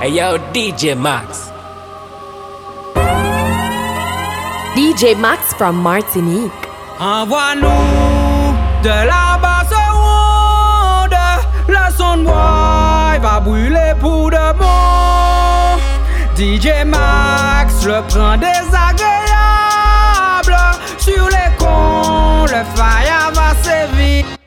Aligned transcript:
Hey 0.00 0.10
yo, 0.10 0.38
DJ 0.54 0.94
Max. 0.96 1.50
DJ 4.76 5.16
Max 5.18 5.52
from 5.54 5.82
Martinique. 5.82 6.52
Envoie-nous 7.00 8.54
de 8.84 8.96
la 9.10 9.36
basse 9.42 9.74
ronde. 9.90 11.18
La 11.68 11.90
sonboy 11.90 13.18
va 13.20 13.40
brûler 13.40 13.94
pour 13.98 14.30
de 14.30 14.52
bon. 14.56 15.80
DJ 16.36 16.84
Max 16.86 17.84
le 17.84 18.00
prend 18.06 18.36
désagréable. 18.36 18.86
Sur 20.98 21.26
les 21.26 21.50
cons, 21.58 22.44
le 22.44 22.62
fire 22.76 23.32
va 23.34 23.52
sévir. 23.64 24.37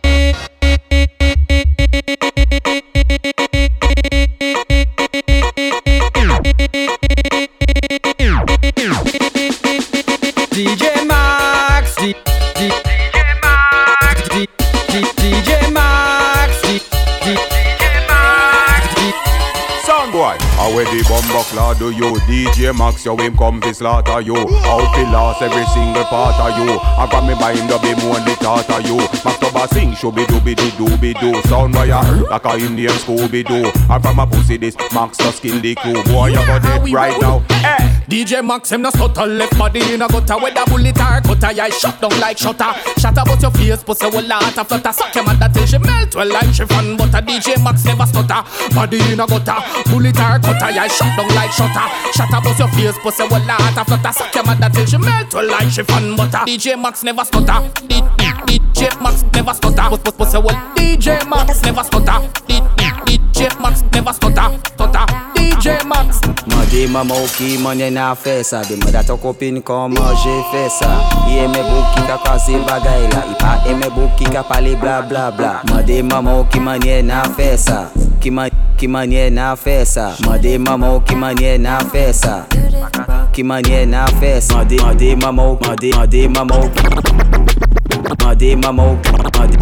Where 20.75 20.85
the 20.85 21.03
bumbo 21.07 21.43
clad 21.51 21.79
do 21.79 21.91
you? 21.91 22.13
DJ 22.27 22.77
Max, 22.77 23.05
you 23.05 23.15
him 23.17 23.37
come 23.37 23.61
fi 23.61 23.71
slaughter 23.71 24.21
you. 24.21 24.35
Out 24.35 24.95
fi 24.95 25.03
lost 25.11 25.41
every 25.41 25.65
single 25.65 26.03
part 26.05 26.35
of 26.39 26.57
you. 26.59 26.79
I 26.79 27.07
got 27.11 27.25
me 27.27 27.35
by 27.35 27.53
him 27.53 27.67
the 27.67 27.77
be 27.79 27.95
more 28.01 28.19
the 28.19 28.35
thought 28.39 28.69
of 28.69 28.85
you. 28.85 28.97
Max 28.97 29.37
Toba 29.39 29.67
sing, 29.69 29.91
shooby 29.91 30.25
dooby 30.25 30.55
dee 30.55 30.71
dooby 30.79 31.19
doo. 31.19 31.33
Soundboy, 31.49 31.87
ya 31.87 32.01
like 32.29 32.45
a 32.45 32.57
Indian 32.57 32.93
Scooby 32.93 33.45
Doo. 33.45 33.71
And 33.89 34.03
from 34.03 34.19
a 34.19 34.27
pussy 34.27 34.57
this, 34.57 34.75
Max 34.93 35.17
just 35.17 35.41
kill 35.41 35.59
the 35.59 35.75
crew. 35.75 36.01
Boy, 36.03 36.27
you 36.27 36.35
got 36.35 36.63
it 36.63 36.93
right 36.93 37.19
now. 37.21 37.39
Hey. 37.49 37.90
DJ 38.11 38.45
Max 38.45 38.73
him 38.73 38.81
no 38.81 38.89
stutter 38.89 39.25
left 39.25 39.57
body 39.57 39.79
in 39.93 40.01
a 40.01 40.07
gutter. 40.09 40.35
With 40.35 40.59
a 40.59 40.69
bullet 40.69 40.99
or 40.99 41.21
cutter 41.23 41.53
yeah 41.53 41.69
shut 41.69 42.01
down 42.01 42.11
like 42.19 42.37
shutter. 42.37 42.75
Shut 42.99 43.13
about 43.13 43.41
your 43.41 43.51
face 43.51 43.81
pussy 43.83 44.05
will 44.07 44.27
lot 44.27 44.57
of 44.57 44.67
flutter. 44.67 44.91
Suck 44.91 45.15
your 45.15 45.23
mother 45.23 45.47
till 45.53 45.65
she 45.65 45.77
melt. 45.77 46.13
Well 46.13 46.27
like 46.27 46.47
she 46.47 46.67
chiffon 46.67 46.97
butter 46.97 47.23
DJ 47.23 47.63
Max 47.63 47.85
never 47.85 48.05
stutter. 48.05 48.43
Body 48.75 48.99
in 49.13 49.21
a 49.21 49.25
gutter. 49.25 49.55
Bullet 49.87 50.19
or 50.19 50.39
cutter 50.43 50.71
yeah 50.75 50.87
shut 50.87 51.07
down 51.15 51.29
like 51.39 51.53
shutter. 51.55 51.87
Shut 52.11 52.27
about 52.27 52.59
your 52.59 52.67
face 52.75 52.99
pussy 52.99 53.23
will 53.23 53.47
lot 53.47 53.77
of 53.79 53.87
flutter. 53.87 54.11
Suck 54.11 54.35
your 54.35 54.43
mother 54.43 54.69
till 54.73 54.85
she 54.85 54.97
melt. 54.97 55.33
Well 55.33 55.47
like 55.47 55.69
she 55.69 55.75
chiffon 55.79 56.17
butter 56.17 56.43
DJ 56.43 56.75
Max 56.75 57.03
never 57.03 57.23
stutter. 57.23 57.63
DJ 57.87 58.91
Max 59.01 59.23
never 59.31 59.53
stutter. 59.53 59.87
Pussy 60.11 60.37
will 60.37 60.59
DJ 60.75 61.15
Max 61.29 61.63
never 61.63 61.81
stutter 61.81 62.27
DJ 63.41 63.59
Max 63.59 63.81
never 63.91 64.13
stutter, 64.13 64.49
stutter. 64.67 65.05
DJ 65.33 65.83
Max. 65.87 66.19
Mă 66.45 66.63
de 66.69 66.87
mă 66.91 67.03
mă 67.61 67.89
na 67.91 68.13
fesa. 68.13 68.59
De 68.59 68.77
mă 68.83 68.89
dat 68.91 69.09
o 69.09 69.15
copin 69.15 69.61
ca 69.61 69.73
mă 69.73 70.13
fesa. 70.51 70.89
E 71.41 71.47
me 71.47 71.59
buchi 71.69 72.07
ca 72.07 72.21
ca 72.23 72.37
se 72.37 72.51
bagai 72.51 73.07
la 73.11 73.23
Ipa 73.31 73.63
e 73.69 73.73
me 73.73 73.87
buchi 73.93 74.23
ca 74.23 74.41
pali 74.41 74.77
bla 74.79 75.05
bla 75.07 75.33
bla. 75.35 75.61
Mă 75.71 75.81
de 75.85 76.01
mă 76.01 76.45
mă 76.59 76.77
na 77.03 77.21
fesa. 77.35 77.91
Que, 78.19 78.29
ma, 78.29 78.49
que 78.77 78.87
mania 78.87 79.31
na 79.31 79.55
festa 79.55 80.15
Mandei 80.25 80.59
mamão, 80.59 81.01
que 81.01 81.15
mania 81.15 81.57
na 81.57 81.79
festa 81.79 82.45
Que 83.31 83.43
mania 83.43 83.83
na 83.87 84.05
festa 84.19 84.57
Mandei, 84.57 84.77
mandei 84.77 85.15
mamão, 85.15 85.57
mandei, 85.65 85.91
mandei 85.95 86.27
mamão 86.27 86.71
Mandei 88.23 88.55
mamão, 88.55 88.99
mandei, 89.39 89.57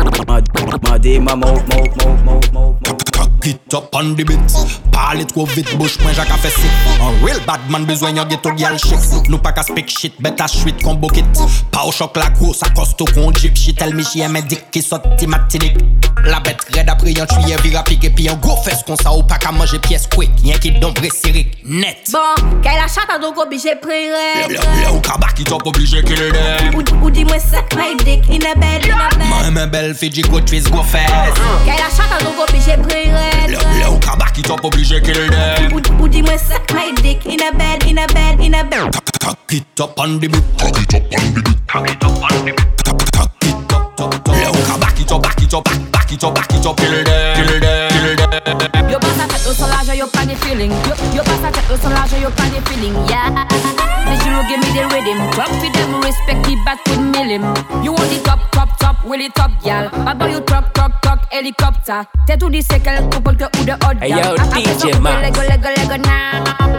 mandei 0.90 1.20
mamão, 1.20 1.54
mamão, 1.70 2.18
mamão, 2.26 2.40
mamão 2.52 3.09
Cock 3.20 3.48
it 3.48 3.74
up 3.74 3.94
on 3.94 4.16
the 4.16 4.24
beat 4.24 4.89
Parle 5.00 5.26
tro 5.26 5.46
vit 5.46 5.70
bouche 5.78 5.98
mwen 6.04 6.14
jak 6.16 6.30
a 6.30 6.38
fesi 6.38 6.68
An 7.00 7.16
real 7.24 7.40
badman 7.48 7.86
bezwen 7.88 8.18
yon 8.20 8.28
geto 8.28 8.52
gyal 8.60 8.76
chik 8.84 9.30
Nou 9.32 9.40
pa 9.40 9.54
ka 9.56 9.64
spek 9.64 9.88
shit 9.94 10.18
bet 10.20 10.42
a 10.44 10.48
shwit 10.52 10.84
kon 10.84 11.00
bokit 11.00 11.40
Pa 11.72 11.86
ou 11.88 11.96
chok 11.96 12.20
la 12.20 12.28
kwo 12.36 12.52
sa 12.58 12.68
kosto 12.76 13.08
kon 13.16 13.32
jip 13.40 13.56
Shit 13.58 13.80
el 13.86 13.96
mi 13.96 14.04
chie 14.04 14.28
men 14.28 14.44
dik 14.52 14.68
ki 14.76 14.84
sot 14.84 15.08
ti 15.22 15.30
matinik 15.32 15.80
La 16.28 16.42
bet 16.44 16.66
red 16.76 16.92
apre 16.92 17.14
yon 17.16 17.30
tuye 17.32 17.56
vira 17.64 17.86
pik 17.88 18.10
Epi 18.10 18.28
yon 18.28 18.42
go 18.44 18.58
fes 18.66 18.84
kon 18.88 19.00
sa 19.00 19.16
ou 19.16 19.24
pa 19.24 19.40
ka 19.40 19.54
manje 19.56 19.80
piyes 19.88 20.10
kwek 20.12 20.44
Yon 20.44 20.60
ki 20.60 20.76
don 20.84 20.92
bre 21.00 21.08
sirik 21.16 21.56
net. 21.64 22.04
Bon, 22.12 22.60
kè 22.66 22.76
la 22.76 22.90
chata 22.92 23.16
donk 23.24 23.40
obije 23.40 23.78
pren 23.80 24.12
red 24.12 24.58
Le 24.58 24.92
ou 24.92 25.00
kabak 25.06 25.38
ki 25.40 25.48
top 25.48 25.64
oblige 25.72 26.04
ki 26.04 26.20
le 26.20 26.30
dem 26.36 26.76
Ou 26.76 27.14
di 27.16 27.24
mwen 27.24 27.40
sek 27.48 27.78
my 27.80 27.96
dik 28.04 28.28
in 28.36 28.44
a 28.52 28.52
bed 28.60 28.90
Mwen 29.24 29.56
mwen 29.56 29.72
bel 29.72 29.94
fi 29.96 30.12
di 30.12 30.28
go 30.28 30.44
twist 30.44 30.74
go 30.76 30.84
fes 30.92 31.40
Kè 31.64 31.80
la 31.80 31.88
chata 31.88 32.20
donk 32.26 32.44
obije 32.50 32.76
pren 32.84 33.16
red 33.16 33.39
le 33.52 33.90
ou 33.90 34.00
kaba 34.00 34.26
qui 34.34 34.42
top 34.42 34.64
obligé 34.64 35.02
kill 35.02 35.30
them 35.30 35.74
Ou, 35.74 36.04
ou 36.04 36.08
dis-moi 36.08 36.38
suck 36.38 36.72
my 36.74 36.94
dick 37.02 37.26
in 37.26 37.40
a 37.42 37.52
bed, 37.52 37.84
in 37.88 37.98
a 37.98 38.08
bed, 38.08 38.40
in 38.42 38.54
a 38.54 38.64
bed. 38.64 38.92
Cock 39.22 39.38
it 39.52 39.80
up 39.80 40.00
on 40.00 40.20
the 40.20 40.28
beat. 40.28 40.44
Cock 40.58 40.78
it 40.80 40.96
up 40.96 41.04
on 41.14 41.34
the 41.34 41.42
beat. 41.42 41.68
Cock 41.68 41.90
it 41.90 42.04
up 42.04 42.24
on 42.24 42.46
the 42.46 42.54
beat. 42.54 42.84
Cock 42.86 43.02
it 43.02 43.74
up, 43.74 44.02
up, 44.02 44.30
up. 44.30 44.39
Leo, 45.52 45.62
back 45.62 45.76
it 45.76 45.84
up, 45.84 45.92
back 45.92 46.12
it 46.12 46.24
up, 46.24 46.36
back, 46.36 46.48
back 46.48 46.60
it 46.60 46.66
up, 46.66 46.76
back 46.76 46.92
it 46.92 47.08
up. 47.10 47.36
Kill 47.36 47.46
them, 47.48 47.90
kill 47.90 48.16
them, 48.16 48.42
kill 48.46 48.58
them. 48.58 48.90
Yo 48.90 49.00
passe 49.00 49.20
à 49.20 49.28
tête 49.28 49.48
au 49.48 49.54
solage, 49.54 49.98
yo 49.98 50.08
pas 50.08 50.26
de 50.26 50.36
feeling. 50.36 50.72
Yo, 50.72 50.94
yo 51.18 51.24
passe 51.24 51.44
à 51.48 51.52
tête 51.52 51.72
au 51.72 51.78
solage, 51.78 52.12
yo 52.22 52.30
pas 52.30 52.44
de 52.44 52.70
feeling. 52.70 52.94
Yeah. 53.08 53.46
This 54.06 54.26
you 54.26 54.44
give 54.48 54.60
me 54.60 54.70
the 54.74 54.86
rhythm. 54.94 55.30
Drop 55.32 55.50
with 55.62 55.74
them, 55.74 56.02
respect 56.02 56.44
the 56.44 56.56
back 56.66 56.80
with 56.88 57.00
millim. 57.00 57.44
You 57.84 57.94
want 57.94 58.10
the 58.10 58.20
top, 58.24 58.40
top, 58.52 58.70
top, 58.80 58.98
really 59.06 59.30
top, 59.30 59.52
gal. 59.64 59.90
Bad 59.90 60.20
boy, 60.20 60.28
you 60.32 60.42
truck, 60.42 60.74
truck, 60.74 61.02
truck, 61.02 61.20
helicopter. 61.32 62.02
T'es 62.28 62.38
tout 62.38 62.50
dit 62.50 62.64
c'est 62.64 62.80
quel 62.80 63.10
couple 63.10 63.36
que 63.36 63.46
ou 63.60 63.64
de 63.66 63.72
hot 63.72 63.98
Hey, 64.02 64.12
gal. 64.12 64.20
yo, 64.20 64.38
DJ 64.38 64.80
ça, 64.80 64.88
couple, 64.88 65.02
Max. 65.02 65.22
Lego, 65.22 65.42
Lego, 65.42 65.70
Lego 65.76 65.98
now. 65.98 66.79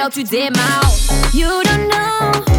Quelle 0.00 0.08
tu 0.08 0.24
démarres? 0.24 1.34
You 1.34 1.62
don't 1.62 1.88
know. 1.88 2.49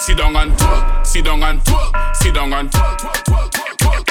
Sit 0.00 0.16
down 0.16 0.34
and 0.34 0.52
twerk, 0.52 1.06
sit 1.06 1.24
down 1.24 1.42
and 1.42 1.60
twerk, 1.60 2.16
sit 2.16 2.34
down 2.34 2.52
and 2.54 2.70
twerk, 2.70 2.98
twerk, 2.98 3.22
twerk, 3.24 3.50
twerk, 3.50 3.76
twerk. 3.76 4.08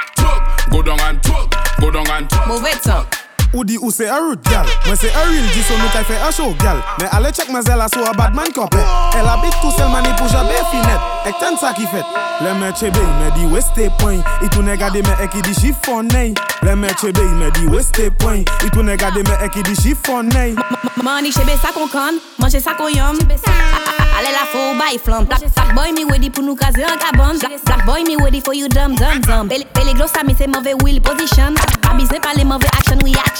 And 0.00 0.10
twerk, 0.16 0.70
go 0.70 0.82
down 0.82 1.00
and 1.00 1.22
twerk, 1.22 1.80
go 1.80 1.90
down 1.90 2.10
and 2.10 2.28
twerk. 2.28 2.46
Mauvais 2.48 2.80
temps. 2.82 3.29
Ou 3.52 3.64
di 3.64 3.76
ou 3.78 3.90
se 3.90 4.06
a 4.06 4.18
root 4.20 4.38
gal. 4.48 4.66
Mwen 4.86 4.96
se 4.96 5.08
a 5.10 5.24
real 5.26 5.46
G 5.50 5.62
so 5.66 5.74
nou 5.74 5.90
kay 5.90 6.04
fe 6.06 6.14
a 6.22 6.30
show 6.30 6.54
gal. 6.62 6.78
Men 7.00 7.08
ale 7.16 7.32
check 7.34 7.50
ma 7.50 7.62
zela 7.66 7.88
so 7.90 8.04
a 8.06 8.12
bad 8.14 8.34
man 8.34 8.52
kope 8.54 8.78
El 9.18 9.26
habit 9.26 9.56
tout 9.60 9.74
sel 9.74 9.90
mani 9.90 10.12
pou 10.20 10.30
jabe 10.30 10.54
finet 10.70 11.26
Ek 11.26 11.34
ten 11.42 11.58
sa 11.58 11.72
ki 11.74 11.88
fet. 11.90 12.06
Le 12.40 12.54
me 12.54 12.70
chebe 12.78 13.02
me 13.18 13.30
di 13.34 13.48
weste 13.50 13.90
point. 13.98 14.22
Itu 14.46 14.62
ne 14.62 14.76
gade 14.78 15.02
me 15.02 15.16
ek 15.18 15.34
i 15.34 15.42
di 15.42 15.54
chiffonney 15.58 16.34
Le 16.62 16.76
me 16.76 16.94
chebe 17.00 17.26
me 17.40 17.50
di 17.58 17.66
weste 17.66 18.06
point. 18.22 18.46
Itu 18.64 18.84
ne 18.86 18.96
gade 18.96 19.26
me 19.26 19.34
ek 19.42 19.58
i 19.58 19.66
di 19.66 19.74
chiffonney 19.74 20.54
Money 21.02 21.32
chebe 21.34 21.58
sa 21.58 21.74
kon 21.74 21.90
kon, 21.90 22.22
manje 22.38 22.62
sa 22.62 22.76
kon 22.78 22.94
yom. 22.94 23.18
Ale 24.20 24.30
la 24.30 24.46
fo 24.52 24.78
bay 24.78 24.98
flam 24.98 25.26
Black, 25.26 25.74
boy 25.74 25.90
mi 25.96 26.04
ready 26.04 26.30
pou 26.30 26.46
nou 26.46 26.54
kaze 26.54 26.86
an 26.86 27.02
kabon. 27.02 27.40
Black, 27.40 27.84
boy 27.84 28.06
mi 28.06 28.14
ready 28.22 28.40
for 28.40 28.54
you 28.54 28.68
dumb 28.68 28.94
dumb 28.94 29.20
dumb 29.26 29.48
Pele, 29.48 29.66
pele 29.74 29.94
glos 29.94 30.14
sa 30.14 30.22
mi 30.22 30.34
se 30.34 30.46
mauve 30.46 30.76
wheel 30.84 31.00
position. 31.00 31.58
Pa 31.82 31.94
bizne 31.98 32.20
pale 32.22 32.44
mauve 32.44 32.68
action 32.78 33.00
reaction 33.02 33.39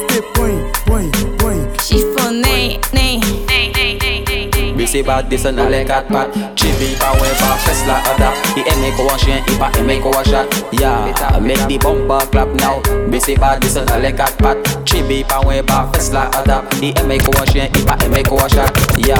c'est 4.91 5.03
bad, 5.03 5.29
descend 5.29 5.55
dans 5.55 5.69
les 5.69 5.85
quatre 5.85 6.07
pattes 6.07 6.33
Chibi 6.57 6.95
pa 6.99 7.11
ouais 7.13 7.29
pa 7.39 7.55
fes 7.63 7.85
la 7.87 7.95
ada 8.11 8.33
I 8.57 8.63
aime 8.67 8.91
un 8.99 9.17
chien, 9.17 9.37
i 9.47 9.55
pa 9.57 9.71
aime 9.79 10.01
un 10.03 10.23
chat 10.29 10.45
Yeah, 10.73 11.39
make 11.39 11.65
the 11.69 11.77
bumper 11.81 12.25
clap 12.29 12.49
now. 12.59 12.81
Mais 13.09 13.21
c'est 13.21 13.35
bad, 13.35 13.61
descend 13.61 13.85
dans 13.85 13.99
les 13.99 14.11
quatre 14.11 14.35
pattes 14.37 14.79
Chibi 14.83 15.23
pa 15.23 15.39
ouais 15.47 15.63
pa 15.63 15.87
fes 15.93 16.11
la 16.11 16.29
ada 16.37 16.63
I 16.81 16.93
aime 16.99 17.11
un 17.11 17.45
chien, 17.45 17.69
i 17.73 17.81
pa 17.83 17.95
aime 18.03 18.17
un 18.17 18.47
chat 18.49 18.73
Yeah, 18.97 19.17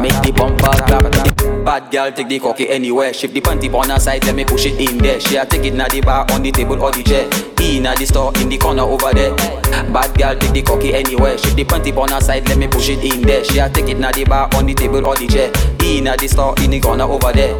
make 0.00 0.18
the 0.22 0.32
bumper 0.32 0.70
clap 0.86 1.49
Bad 1.64 1.90
girl 1.90 2.10
take 2.10 2.28
the 2.28 2.38
cocky 2.38 2.68
anywhere 2.70 3.12
Shift 3.12 3.34
the 3.34 3.40
panty 3.40 3.72
on 3.74 3.90
her 3.90 3.98
side, 3.98 4.24
let 4.24 4.34
me 4.34 4.44
push 4.44 4.66
it 4.66 4.80
in 4.80 4.98
there 4.98 5.20
She 5.20 5.36
a 5.36 5.44
take 5.44 5.64
it 5.64 5.74
na 5.74 5.88
the 5.88 6.00
bar, 6.00 6.26
on 6.30 6.42
the 6.42 6.50
table 6.50 6.82
or 6.82 6.90
the 6.90 7.02
chair 7.02 7.26
In 7.60 7.86
a 7.86 7.94
the 7.94 8.06
store, 8.06 8.32
in 8.36 8.48
the 8.48 8.56
corner 8.56 8.82
over 8.82 9.12
there 9.12 9.34
Bad 9.92 10.16
girl 10.16 10.36
take 10.36 10.52
the 10.52 10.62
cocky 10.62 10.94
anywhere 10.94 11.36
Shift 11.36 11.56
the 11.56 11.64
panty 11.64 11.96
on 11.96 12.08
her 12.10 12.20
side, 12.20 12.48
let 12.48 12.58
me 12.58 12.66
push 12.66 12.88
it 12.88 13.04
in 13.04 13.22
there 13.22 13.44
She 13.44 13.58
a 13.58 13.68
take 13.68 13.88
it 13.88 13.98
na 13.98 14.10
the 14.10 14.24
bar, 14.24 14.48
on 14.54 14.66
the 14.66 14.74
table 14.74 15.06
or 15.06 15.16
the 15.16 15.26
chair 15.26 15.52
In 15.84 16.06
a 16.06 16.16
the 16.16 16.28
store, 16.28 16.54
in 16.62 16.70
the 16.70 16.80
corner 16.80 17.04
over 17.04 17.32
there 17.32 17.56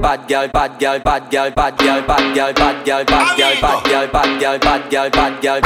Bad 0.00 0.28
girl, 0.28 0.48
bad 0.48 0.78
girl, 0.78 0.98
bad 1.00 1.30
girl, 1.30 1.50
bad 1.50 1.78
girl, 1.78 2.02
bad 2.02 2.34
girl, 2.34 2.52
bad 2.54 2.86
girl, 2.86 3.04
bad 3.04 3.36
girl, 3.36 3.56
bad 3.60 3.86
girl, 3.86 4.08
bad 4.08 4.40
girl, 4.40 4.58
bad 4.58 4.90
girl, 4.90 5.10
bad 5.10 5.42
girl 5.42 5.60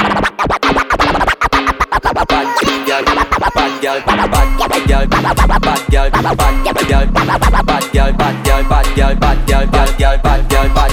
bad 2.35 2.87
girl, 2.87 3.24
bad 3.55 3.83
girl, 3.83 4.01
bad 4.07 4.31
girl, 4.31 4.69
bad 4.69 4.89
girl, 4.89 5.07
bad 5.07 5.25
girl, 5.37 5.57
bad 5.61 5.91
girl, 5.91 6.11
bad 6.13 6.65
girl, 7.95 8.13
bad 8.13 8.47
girl, 8.47 8.65
bad 8.65 8.97
girl, 8.97 9.15
bad 9.15 9.99
girl, 9.99 10.19
bad 10.19 10.51
girl, 10.51 10.69
bad. 10.75 10.91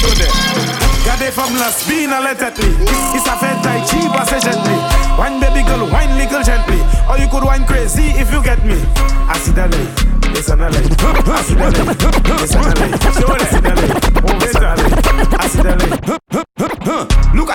Girl. 0.00 0.60
Gardez 1.04 1.30
femme 1.30 1.56
la 1.58 1.70
spin 1.70 2.10
à 2.10 2.20
la 2.20 2.34
tête 2.34 2.60
It's 3.14 3.26
a 3.26 3.36
fait 3.36 3.56
tai 3.62 3.80
chi 3.86 4.08
passe 4.08 4.40
gently 4.42 5.00
Wine 5.20 5.38
baby 5.38 5.62
girl, 5.62 5.86
wine 5.92 6.16
little 6.16 6.42
gently. 6.42 6.80
Or 7.06 7.18
you 7.18 7.28
could 7.28 7.44
wine 7.44 7.66
crazy 7.66 8.08
if 8.16 8.32
you 8.32 8.42
get 8.42 8.64
me. 8.64 8.74
Acid 9.28 9.58
alley, 9.58 9.86
listen 10.32 10.62
alley. 10.62 10.80
Acid 10.80 11.60
alley, 11.60 11.84
listen 12.40 12.64
alley. 12.64 12.88
Acid 12.94 13.66
alley, 13.66 13.69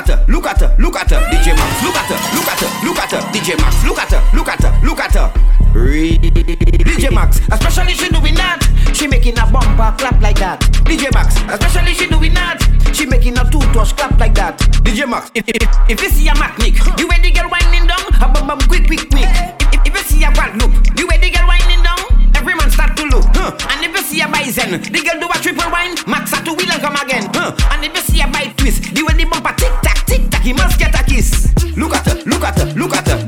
at 0.10 0.20
her, 0.20 0.26
look 0.32 0.46
at 0.46 0.60
her, 0.62 0.76
look 0.80 0.96
at 0.96 1.10
her, 1.10 1.20
DJ 1.32 1.56
Max, 1.56 1.84
look 1.84 1.96
at 1.96 2.10
her, 2.10 2.20
look 2.36 2.48
at 2.48 2.60
her, 2.60 2.86
look 2.86 3.00
at 3.00 3.12
her, 3.12 3.22
DJ 3.34 3.58
Max, 3.58 3.84
look 3.86 3.98
at 3.98 4.12
her, 4.12 4.38
look 4.38 4.48
at 4.48 4.62
her, 4.64 4.86
look 4.86 5.00
at 5.00 5.14
her. 5.14 5.32
DJ 5.76 7.14
Max, 7.14 7.40
especially 7.52 7.94
she 7.94 8.10
doing 8.10 8.36
that. 8.36 8.62
She 8.94 9.08
making 9.08 9.38
a 9.38 9.46
bumper 9.52 9.94
clap 9.98 10.22
like 10.22 10.40
that. 10.40 10.62
DJ 10.86 11.12
Max, 11.14 11.36
especially 11.52 11.94
she 11.94 12.08
doing 12.08 12.34
that. 12.34 12.62
She 12.94 13.06
making 13.06 13.38
a 13.38 13.44
toothbrush 13.50 13.94
clap 13.94 14.18
like 14.20 14.36
that. 14.36 14.58
DJ 14.86 15.10
Max, 15.10 15.32
if, 15.34 15.44
if, 15.90 16.02
you 16.02 16.10
see 16.10 16.28
a 16.28 16.36
Mac 16.36 16.58
Nick, 16.60 16.80
you 16.98 17.08
way 17.08 17.20
the 17.20 17.32
girl 17.32 17.50
winding 17.50 17.88
down, 17.88 18.08
a 18.22 18.28
bum 18.32 18.48
bum 18.48 18.60
quick 18.70 18.88
quick 18.88 19.10
quick. 19.10 19.28
If, 19.74 19.82
if 19.86 19.94
you 19.94 20.04
see 20.06 20.24
a 20.24 20.32
Guadeloupe, 20.32 20.98
you 20.98 21.08
way 21.08 21.18
the 21.20 21.30
girl 21.30 21.48
winding 21.48 21.84
down, 21.84 22.00
every 22.36 22.56
man 22.56 22.70
start 22.72 22.96
to 22.96 23.04
look. 23.12 23.26
And 23.36 23.84
if 23.84 23.92
you 23.92 24.04
see 24.06 24.22
a 24.22 24.28
Bison, 24.30 24.80
the 24.80 25.02
girl 25.04 25.20
do 25.20 25.28
a 25.28 25.38
triple 25.44 25.68
wine, 25.72 25.98
Max 26.08 26.32
a 26.32 26.40
two 26.46 26.56
wheel 26.56 26.72
and 26.72 26.82
come 26.82 26.96
again. 26.96 27.28
And 27.36 27.84
if 27.84 27.92
you 27.92 28.05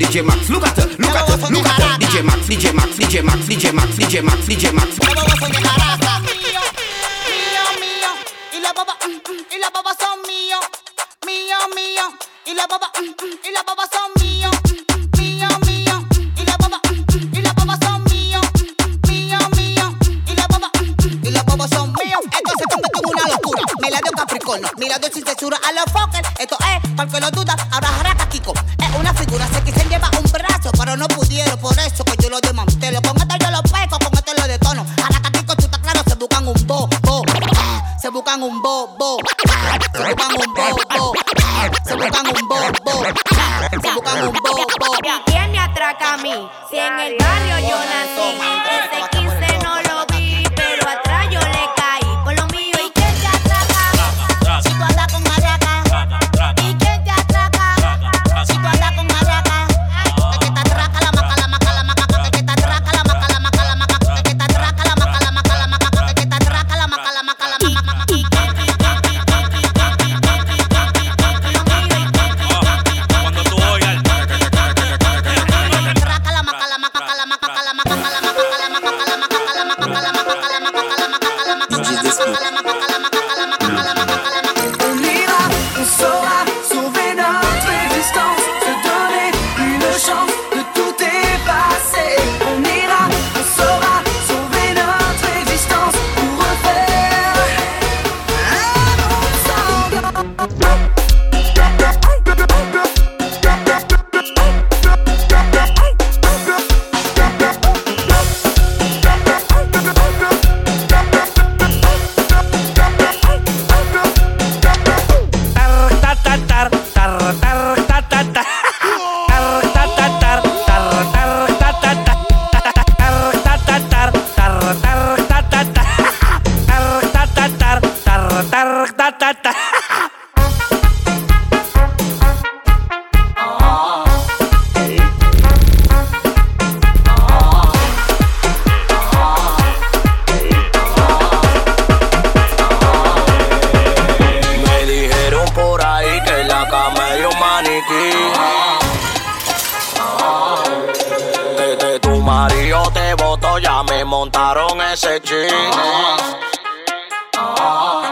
DJ 0.07 0.23
Max. 0.23 0.49
Look 0.49 0.63
at 0.63 0.77
her, 0.77 0.87
look 0.87 1.11
at 1.11 1.27
her, 1.27 1.35
look 1.51 1.67
at 1.67 1.81
her. 1.83 1.99
DJ 1.99 2.23
Max, 2.23 2.47
DJ 2.47 2.73
Max, 2.73 2.95
DJ 2.95 3.23
Max, 3.23 3.39
DJ 3.43 3.73
Max, 3.73 3.91
DJ 3.97 4.23
Max, 4.23 4.47
DJ 4.47 4.71
Max. 4.71 4.87
Mío, 4.87 5.09
mío, 7.27 7.59
mío, 7.75 8.11
y 8.53 8.61
baba, 8.63 8.95
y 9.03 9.73
baba 9.75 9.93
son 9.99 10.17
mío, 10.27 10.59
mío, 11.25 11.57
mío, 11.75 12.05
y 12.45 12.55
baba, 12.55 12.89
y 13.43 13.51
baba 13.51 13.87
son 13.91 14.11
mío. 14.15 14.51
Mira 24.77 24.97
Dios 24.99 25.11
sin 25.13 25.25
a 25.25 25.71
los 25.73 25.83
fuckers. 25.91 26.29
Esto 26.39 26.57
es, 26.59 26.91
para 26.95 27.11
que 27.11 27.19
lo 27.19 27.31
dudas? 27.31 27.57
ahora 27.71 28.16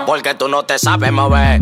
Porque 0.05 0.35
tú 0.35 0.47
no 0.47 0.63
te 0.63 0.77
sabes 0.77 1.11
mover. 1.11 1.61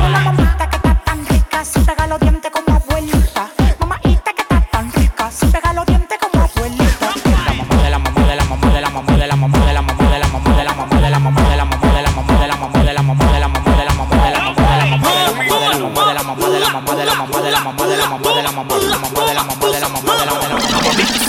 mamá 18.11 18.35
de 18.35 18.43
la 18.43 18.51
mamá 18.51 18.77
de 18.77 18.87
la 18.87 18.97
mamá 18.97 19.25
de 19.25 19.33
la 19.33 19.43
mamá 19.43 19.67
de 19.71 19.79
la 19.79 19.87
mamá 19.89 20.15
de 20.17 20.25
la 20.25 20.33
mamá 20.33 20.47
de 20.47 20.49
la 20.49 20.55
mamá 20.55 21.21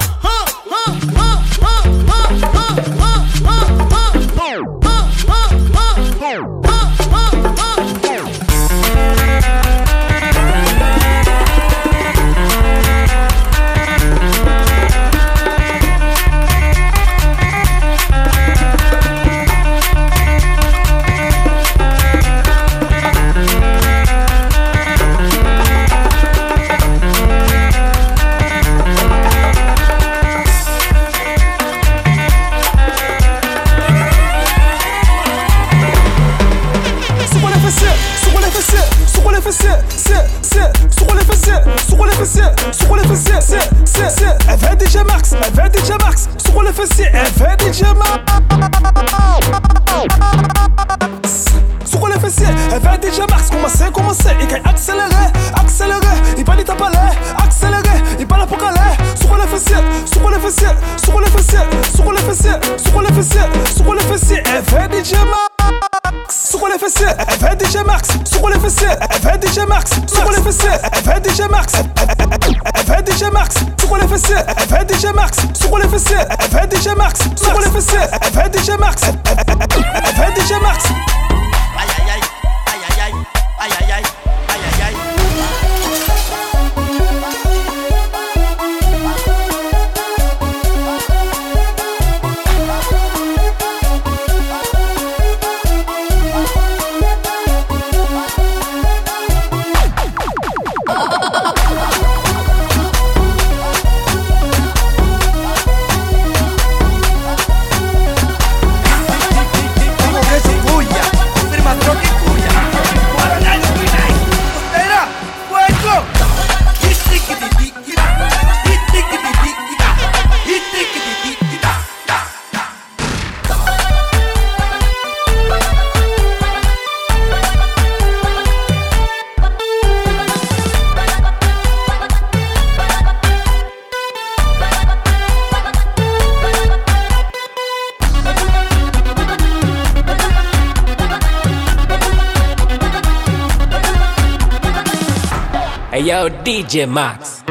Hey 145.91 146.07
yo, 146.07 146.29
DJ 146.47 146.87
Max. 146.87 147.43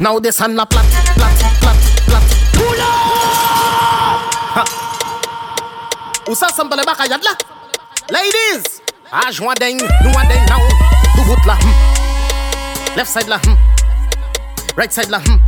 Now 0.00 0.18
the 0.18 0.32
sun 0.32 0.58
a 0.58 0.66
plat, 0.66 0.84
plat, 1.14 1.38
plat, 1.60 1.76
plat. 2.08 2.22
Pull 2.54 2.80
up! 2.82 2.90
Yadla. 7.06 7.38
Ladies, 8.10 8.82
ah 9.12 9.30
ding, 9.60 9.78
nous 10.02 10.10
now. 10.48 10.58
Tout 11.14 11.22
vote 11.22 11.46
là. 11.46 11.56
Left 12.96 13.08
side. 13.08 13.28
Hmm. 13.28 13.69
Right 14.76 14.92
side 14.92 15.10
là, 15.10 15.18
hmm. 15.18 15.38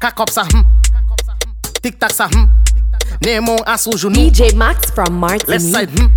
Cock 0.00 0.20
up 0.20 0.30
ça, 0.30 0.42
hmm. 0.42 0.62
Tic 1.82 1.98
tac 1.98 2.12
ça, 2.12 2.26
hmm. 2.26 2.48
Nemo 3.24 3.56
à 3.66 3.76
sous 3.78 3.96
genou. 3.96 4.30
DJ 4.30 4.54
Max 4.54 4.90
from 4.94 5.20
Left 5.20 5.48
Martinique. 5.48 5.74
side, 5.74 5.90
hmm. 5.98 6.08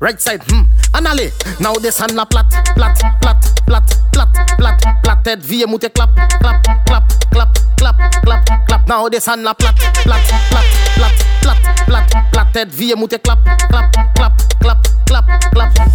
Right 0.00 0.20
side, 0.20 0.42
hmm. 0.50 0.64
Anale, 0.92 1.32
now 1.60 1.74
this 1.74 1.98
hand 1.98 2.14
la 2.14 2.26
plat, 2.26 2.46
plat, 2.74 2.94
plat, 3.20 3.36
plat, 3.66 3.82
plat, 4.12 4.28
plat, 4.58 4.76
plat. 5.02 5.18
Tête 5.22 5.44
vie 5.44 5.64
moute 5.66 5.88
clap, 5.94 6.10
clap, 6.40 6.62
clap, 6.86 7.04
clap, 7.30 7.48
clap, 7.76 7.96
clap, 8.24 8.66
clap. 8.66 8.88
Now 8.88 9.08
this 9.08 9.26
hand 9.26 9.44
la 9.44 9.54
plat, 9.54 9.74
plat, 10.02 10.20
plat, 10.50 10.64
plat, 10.96 11.12
plat, 11.42 11.56
plat, 11.86 12.04
plat 12.32 12.46
tête, 12.52 12.72
vie 12.72 12.94
monter 12.96 13.18
clap, 13.18 13.38
clap, 13.68 13.90
clap, 14.14 14.32
clap, 14.60 14.78
clap, 15.06 15.24
clap, 15.52 15.74
clap. 15.74 15.92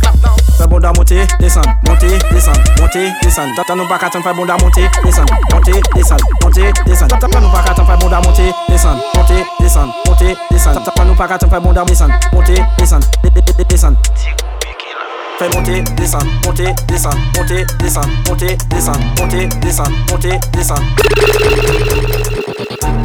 Fais 0.57 0.67
bon 0.67 0.79
monter, 0.79 1.25
descendre, 1.39 1.69
monter, 1.87 2.17
descendre, 2.31 2.59
monter, 2.79 3.11
descendre. 3.21 3.55
Tata 3.55 3.75
nous 3.75 3.87
pas 3.87 3.97
qu'attendre, 3.99 4.25
fais 4.25 4.33
bon 4.33 4.45
monter, 4.45 4.89
descendre, 5.03 5.33
monter, 5.53 5.81
descendre, 5.95 6.25
monter, 6.43 6.71
descendre. 6.85 7.19
Tata 7.19 7.27
nous 7.27 7.31
pas 7.31 7.41
non 7.41 7.51
qu'attendre, 7.63 7.87
fais 7.87 7.97
bon 7.97 8.09
monter, 8.09 8.53
descendre, 8.69 9.03
monter, 9.15 9.45
descendre, 9.59 9.93
monter, 10.07 10.37
descendre. 10.51 10.83
Tata 10.83 11.05
nous 11.05 11.15
pas 11.15 11.25
non 11.25 11.27
qu'attendre, 11.27 11.53
fais 11.53 11.59
bon 11.59 11.85
descendre, 11.85 12.13
monter, 12.33 12.63
descendre, 12.77 13.07
descendre. 13.69 13.97
Fais 15.39 15.49
monter, 15.49 15.83
descendre, 15.95 16.25
monter, 16.43 16.73
descendre, 16.87 17.17
monter, 17.35 17.63
descendre, 17.77 18.09
monter, 18.27 18.57
descendre, 18.71 18.99
monter, 19.19 19.47
descendre, 19.61 19.91
monter. 20.11 20.39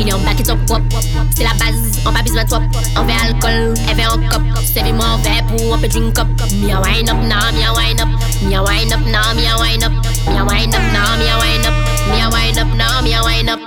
Il 0.01 0.09
est 0.09 0.13
en 0.15 0.19
back 0.21 0.41
et 0.41 0.43
top. 0.43 0.59
C'est 1.37 1.43
la 1.45 1.51
base, 1.51 2.01
on 2.07 2.13
pas 2.13 2.23
besoin 2.23 2.45
de 2.45 2.49
top. 2.49 2.63
On 2.97 3.07
fait 3.07 3.27
alcool, 3.27 3.75
elle 3.87 3.97
fait 3.97 4.07
en 4.07 4.17
cop. 4.31 4.43
Servez-moi 4.65 5.05
un 5.05 5.19
verre 5.19 5.45
pour 5.47 5.75
un 5.75 5.79
peu 5.79 5.89
drink 5.89 6.19
up. 6.19 6.27
Me 6.63 6.73
a 6.73 6.81
wine 6.81 7.11
up 7.11 7.19
now, 7.29 7.53
me 7.53 7.65
a 7.67 7.73
wine 7.75 8.01
up. 8.01 8.09
Me 8.43 8.55
a 8.55 8.63
wine 8.63 8.93
up 8.93 9.01
now, 9.01 9.35
me 9.35 9.47
a 9.47 9.59
wine 9.59 9.85
up. 9.85 9.93
Me 10.27 10.39
a 10.39 10.45
wine 10.45 10.75
up 10.75 10.83
now, 10.91 11.17
me 11.19 11.29
a 11.29 11.37
wine 11.37 11.67
up. 11.67 11.75
Me 12.09 12.21
a 12.21 12.31
wind 12.31 12.59
up 12.59 12.69
now, 12.79 13.03
me 13.03 13.13
a 13.15 13.23
wind 13.23 13.51
up. 13.51 13.61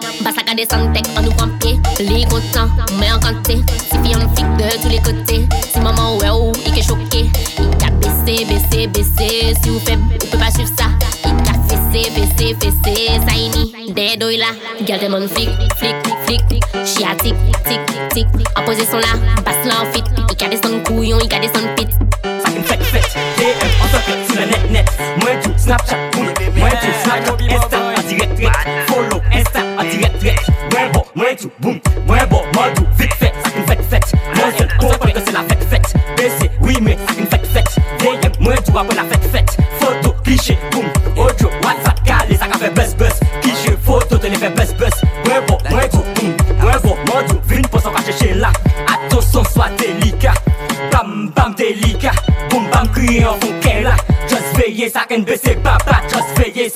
Descendre, 0.57 0.91
tech, 0.93 1.03
on 1.17 1.22
nous 1.22 1.34
pied. 1.60 1.79
Les 2.00 2.25
contents, 2.25 2.69
mais 3.00 3.12
en. 3.12 3.19
Si 3.45 3.98
fille 4.01 4.15
on 4.15 4.36
fixe 4.36 4.50
de 4.57 4.81
tous 4.81 4.89
les 4.89 5.00
côtés. 5.00 5.48
Si 5.72 5.79
maman 5.79 6.17
ouais 6.17 6.29
ou, 6.29 6.51
il 6.65 6.79
est 6.79 6.81
choqué. 6.81 7.05
Baissé, 8.44 8.88
baissé. 8.88 9.54
Si 9.63 9.70
vous 9.70 9.80
faites, 9.80 9.98
vous 9.98 10.18
pouvez 10.18 10.44
pas 10.44 10.51
suivre 10.51 10.70
ça. 10.77 10.86
Il 11.24 11.32
a 11.32 11.54
fessé, 11.70 12.12
fessé, 12.12 12.56
fessé. 12.60 13.12
Ça 13.25 13.34
y 13.34 13.48
est, 13.48 13.94
des 13.94 14.18
douilles 14.18 14.38
là. 14.38 14.48
Garde 14.82 15.10
mon 15.10 15.25
flic, 15.27 15.50
flic, 15.77 15.96
flic. 16.25 16.42
Chia 16.86 17.15
tic, 17.15 17.34
tic, 17.65 17.80
tic. 18.13 18.27
En 18.58 18.63
position 18.63 18.98
là, 18.98 19.42
passe 19.44 19.65
là 19.65 19.82
en 19.82 19.92
fit. 19.94 20.04
Il 20.38 20.46
a 20.46 20.50
descendre 20.50 20.84
couillon, 20.84 21.18
il 21.24 21.34
a 21.34 21.39
descendre 21.39 21.74
pit. 21.75 21.88
Fucking 22.44 22.63
fête, 22.63 22.84
fête, 22.84 23.18
DM, 23.38 23.68
en 23.82 23.88
socket, 23.88 24.25
sur 24.30 24.42
le 24.42 24.48
net, 24.48 24.72
net. 24.72 24.92
Moi 25.22 25.32
tout, 25.42 25.54
Snapchat, 25.58 25.98
boum. 26.12 26.25
Moi 26.58 26.70
tout, 26.70 26.88
Snapchat, 27.04 27.56
Insta, 27.56 27.77
en 27.80 28.08
direct, 28.08 28.36
direct. 28.36 28.68
Follow, 28.88 29.22
Insta, 29.34 29.60
en 29.80 29.84
direct, 29.86 30.20
direct. 30.20 30.50
Moi 30.72 30.89
bon, 30.94 31.04
moi 31.15 31.27
tout, 31.39 31.51
boum. 31.60 31.75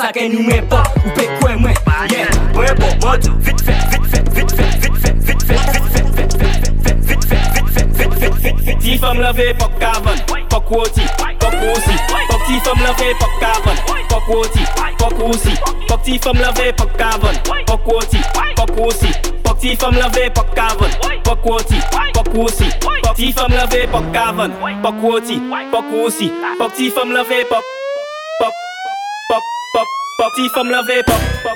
la 0.09 0.21
gaine 0.21 0.35
ou 0.37 0.43
même 0.43 0.65
pas, 0.67 0.83
ou 1.05 1.09
paie 1.09 1.29
quoi, 1.39 1.55
moi, 1.55 1.71
yeah, 2.11 2.25
ouais, 2.57 2.73
bon, 2.75 2.87
moi, 3.01 3.17
vite 3.17 3.61
fait, 3.61 3.73
vite 3.91 4.05
fait, 4.07 4.29
vite 4.33 4.51
fait, 4.51 4.63
vite 4.79 4.99
fait, 4.99 5.13
vite 5.19 5.43
fait, 5.43 5.53
vite 5.53 5.83
fait, 5.83 6.03
vite 6.15 6.33
fait, 6.33 6.95
vite 7.01 7.25
fait, 7.25 7.35
vite 7.53 7.73
fait, 7.73 7.85
vite 7.97 8.13
fait, 8.19 8.39
vite 8.39 8.65
fait, 8.65 8.75
ti 8.79 8.97
femme 8.97 9.19
la 9.19 9.33
fait, 9.33 9.53
pop 9.53 9.71
carbon, 9.79 10.15
pop 10.49 10.71
woti, 10.71 11.01
pop 11.39 11.53
woti, 11.61 11.95
pop 12.27 12.41
ti 12.47 12.59
femme 12.59 12.81
la 12.81 12.93
fait, 12.95 13.13
pop 13.19 13.29
carbon, 13.39 13.75
pop 14.09 14.27
woti, 14.29 14.59
pop 14.97 15.19
woti, 15.19 15.53
pop 15.87 16.03
ti 16.03 16.17
femme 16.17 16.39
la 16.39 16.53
fait, 16.53 16.73
pop 16.73 16.97
carbon, 16.97 17.33
pop 17.67 17.87
woti, 17.87 18.17
pop 18.55 18.71
woti, 18.79 19.13
pop 19.43 19.59
ti 19.59 19.75
femme 19.75 19.95
la 19.95 20.09
fait, 20.09 20.29
pop 20.31 20.55
carbon, 20.55 20.89
pop 21.23 21.45
woti, 21.45 21.75
pop 22.13 22.33
woti, 22.33 22.65
pop 23.03 23.15
ti 23.15 23.31
femme 23.31 23.53
la 23.53 23.67
fait, 23.67 23.87
pop 23.87 24.11
carbon, 24.11 24.49
pop 24.81 24.95
woti, 25.03 25.39
pop 25.71 25.85
woti, 25.91 26.31
pop 26.57 26.73
ti 26.73 26.89
femme 26.89 27.11
la 27.11 27.23
fait, 27.23 27.45
pop, 27.45 27.63
pop, 28.39 28.53
pop 29.29 29.43
pas 29.73 30.29
ti 30.35 30.49
femme 30.49 30.69
lave, 30.69 31.03
pas 31.05 31.17
pas 31.43 31.55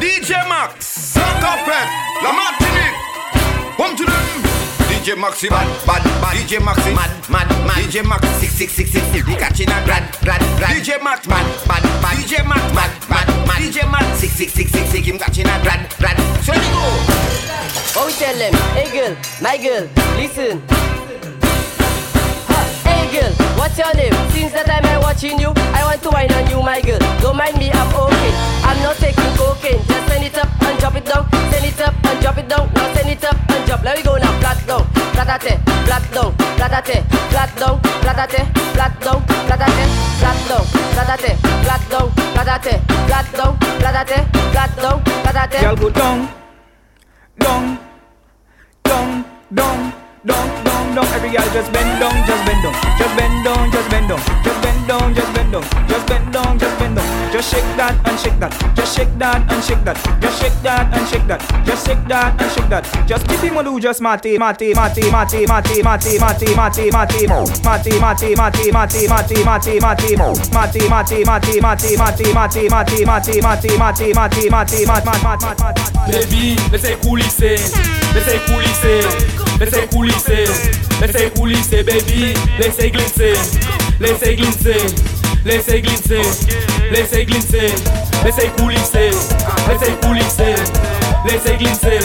DJ 0.00 0.32
Max, 0.48 0.74
Saint-Capet, 0.80 1.86
la 2.22 2.32
Martinique. 2.32 2.96
One 3.78 3.96
to 3.96 4.04
them. 4.04 4.12
DJ 4.88 5.14
Maxi 5.16 5.48
bad, 5.48 5.66
bad, 5.86 6.02
bad. 6.20 6.36
DJ 6.36 6.58
Maxi 6.60 6.92
mad, 6.94 7.10
mad, 7.28 7.48
mad. 7.66 7.76
DJ 7.84 8.02
Max 8.06 8.26
six 8.40 8.52
six 8.52 8.72
six 8.72 8.90
six 8.90 9.04
six. 9.12 9.24
The 9.24 9.36
catching 9.36 9.68
a 9.70 9.84
grad, 9.84 10.04
grad, 10.22 10.40
grad. 10.58 10.76
DJ 10.76 11.02
Max 11.02 11.26
mad, 11.26 11.46
mad, 11.66 11.82
mad. 12.02 12.16
DJ 12.16 12.44
Max 12.46 12.62
mad, 12.74 12.90
mad, 13.08 13.26
mad. 13.28 13.39
DJ 13.60 13.84
Max 13.90 14.20
six 14.20 14.32
six 14.32 14.54
six 14.54 14.72
six 14.72 14.88
six. 14.88 15.06
Him 15.06 15.18
catching 15.18 15.44
a 15.44 15.60
grad, 15.62 15.86
grad. 15.98 16.16
So 16.42 16.54
you 16.54 16.60
go. 16.60 16.80
What 17.92 18.06
we 18.06 18.12
tell 18.14 18.34
them? 18.38 18.54
Hey 18.72 18.90
girl, 18.90 19.14
my 19.42 19.58
girl, 19.58 19.86
listen. 20.16 20.99
Girl, 23.10 23.32
what's 23.58 23.76
your 23.76 23.92
name? 23.94 24.14
Since 24.30 24.52
that 24.54 24.66
time 24.66 24.86
I'm 24.86 25.02
watching 25.02 25.38
you, 25.40 25.50
I 25.74 25.82
want 25.82 26.00
to 26.02 26.10
wine 26.10 26.30
on 26.30 26.46
you, 26.46 26.62
my 26.62 26.80
girl. 26.80 26.98
Don't 27.18 27.36
mind 27.36 27.58
me, 27.58 27.70
I'm 27.74 27.90
okay. 27.90 28.32
I'm 28.62 28.78
not 28.86 28.96
taking 29.02 29.34
cocaine. 29.34 29.82
Just 29.82 30.06
send 30.06 30.24
it 30.24 30.38
up 30.38 30.46
and 30.62 30.78
drop 30.78 30.94
it 30.94 31.04
down. 31.04 31.26
Send 31.50 31.66
it 31.66 31.80
up 31.82 31.94
and 32.06 32.20
drop 32.22 32.38
it 32.38 32.46
down. 32.48 32.70
Now 32.70 32.94
send 32.94 33.10
it 33.10 33.24
up 33.24 33.34
and 33.50 33.66
drop. 33.66 33.82
Let 33.82 33.96
me 33.98 34.02
go 34.06 34.14
now. 34.16 34.30
Flat 34.38 34.62
down, 34.66 34.86
flatate, 35.10 35.58
flat 35.90 36.04
down, 36.14 36.30
flatate, 36.54 37.02
flat 37.34 37.50
down, 37.58 37.80
flatate, 37.82 38.46
flat 38.78 38.94
down, 39.02 39.18
flatate, 39.50 39.86
flat 40.22 40.40
down, 40.46 40.66
flatate, 40.94 41.34
flat 41.66 41.82
down, 41.90 42.06
flatate, 42.14 42.78
flat 43.10 43.26
down, 43.34 43.52
flatate, 43.82 44.24
flat 44.54 44.70
down, 44.78 45.02
flatate. 45.02 45.60
Girl 45.60 45.76
go 45.76 45.90
down, 45.90 46.28
down, 47.38 47.78
down, 48.84 49.24
down, 49.52 49.92
down, 50.24 50.49
down. 51.00 51.14
Every 51.14 51.30
girl 51.30 51.48
just 51.52 51.72
bend 51.72 52.00
down, 52.00 52.26
just 52.26 52.44
bend 52.46 52.62
down, 52.62 52.74
just 52.98 53.16
bend 53.16 53.44
down, 53.44 53.70
just 53.72 53.90
bend 53.90 54.08
down, 54.08 54.20
just 54.44 54.62
bend 54.62 54.88
down, 54.88 55.14
just 55.14 55.34
bend 55.34 55.52
down, 55.52 55.88
just 55.88 56.06
bend 56.06 56.32
down, 56.32 56.58
just 56.58 56.78
bend 56.78 56.96
down. 56.96 57.32
Just 57.32 57.50
shake 57.54 57.76
that 57.76 58.08
and 58.08 58.18
shake 58.18 58.40
that, 58.40 58.74
just 58.74 58.96
shake 58.96 59.18
that 59.18 59.52
and 59.52 59.62
shake 59.62 59.84
that, 59.84 59.96
just 60.20 60.42
shake 60.42 60.62
that 60.62 60.94
and 60.96 61.08
shake 61.08 61.26
that, 61.28 61.64
just 61.64 61.86
shake 61.86 62.08
that 62.08 62.42
and 62.42 62.50
shake 62.50 62.68
that. 62.68 63.06
Just 63.06 63.28
keep 63.28 63.40
him 63.40 63.64
do 63.64 63.80
just 63.80 64.00
mate, 64.00 64.24
mate, 64.24 64.38
mate, 64.38 64.74
mate, 64.74 65.14
mate, 65.14 65.46
mate, 65.46 65.46
mate, 65.46 65.84
mate, 65.84 66.40
mate, 66.90 67.28
mo. 67.28 67.46
mate, 67.64 67.86
mate, 67.86 68.36
mate, 68.36 68.72
mate, 68.72 69.06
mate, 69.08 69.44
mate, 69.46 69.80
mate, 69.80 70.18
mo. 70.18 70.34
mate, 70.50 70.90
mate, 70.90 71.22
mate, 71.22 71.62
mate, 71.62 71.94
mate, 71.94 72.34
mate, 72.34 72.34
mate, 72.34 72.66
mate, 72.66 72.98
mate, 73.00 73.38
mate, 73.38 74.10
mate, 74.10 74.10
mate, 74.10 74.50
mate, 74.50 74.86
mate, 74.86 75.22
mate, 75.22 75.60
mate. 75.60 75.80
Baby, 76.10 76.56
laissez 76.72 76.96
coulisser, 76.96 77.56
laissez 78.14 78.40
coulisser, 78.46 79.49
laissez 79.60 79.86
coulisser, 79.88 80.44
laissez 81.00 81.30
coulisser, 81.30 81.82
baby, 81.82 82.34
laissez 82.58 82.90
glisser, 82.90 83.34
laissez 84.00 84.34
glisser, 84.36 84.86
laissez 85.44 85.82
glisser, 85.82 86.22
laissez 86.90 87.26
glisser, 87.26 87.74
laissez 88.24 88.48
coulisser, 88.56 89.10
laissez 89.68 89.92
coulisser, 90.02 90.54
laissez 91.26 91.56
glisser, 91.56 92.00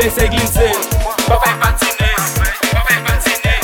laissez 0.00 0.28
glisser. 0.28 0.72
Pas 1.26 1.40
faire 1.44 1.58
patiner, 1.60 2.14
pas 2.72 2.80
faire 2.88 3.04
patiner. 3.04 3.60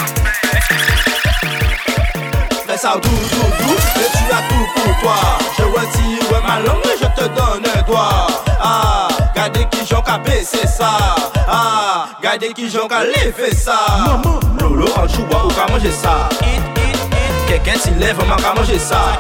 Fais 2.66 2.76
ça 2.76 2.92
doux, 3.02 3.08
doux, 3.08 3.66
doux, 3.66 3.78
et 3.96 4.08
tu 4.12 4.24
as 4.32 4.42
tout 4.48 4.66
pour 4.74 5.00
toi. 5.00 5.18
Je 5.56 5.62
retire 5.62 6.42
ma 6.46 6.60
langue 6.60 6.84
et 6.84 6.98
je 7.00 7.22
te 7.22 7.26
donne 7.28 7.64
un 7.74 7.82
doigt. 7.82 8.26
Ah, 8.60 9.08
regardez 9.30 9.66
qui 9.70 9.86
j'en 9.88 10.02
qu'à 10.02 10.18
baisser 10.18 10.66
ça. 10.66 11.14
Ah, 11.46 11.73
Gade 12.24 12.54
ki 12.56 12.70
jan 12.72 12.88
ka 12.88 13.02
leve 13.04 13.52
sa 13.52 13.76
Lolo 14.60 14.88
an 14.96 15.06
chouba 15.12 15.44
ou 15.44 15.50
ka 15.52 15.66
manje 15.68 15.90
sa 15.92 16.24
Keken 17.44 17.76
si 17.76 17.90
leve 18.00 18.24
man 18.24 18.40
ka 18.40 18.54
manje 18.56 18.78
sa 18.80 19.12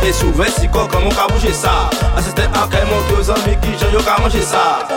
E 0.00 0.12
souve 0.12 0.48
si 0.48 0.72
kokan 0.72 1.04
man 1.04 1.12
ka 1.12 1.28
bouje 1.28 1.52
sa 1.52 1.92
Asiste 2.16 2.48
akè 2.62 2.80
mon 2.88 3.04
te 3.10 3.20
zami 3.28 3.58
ki 3.60 3.76
jan 3.76 3.92
yo 3.92 4.00
ka 4.08 4.16
manje 4.22 4.40
sa 4.40 4.88